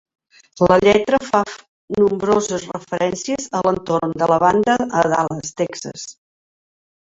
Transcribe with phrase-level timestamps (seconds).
[0.69, 1.41] La lletra fa
[2.05, 6.11] nombroses referències a l'entorn de la banda a Dallas, Texas.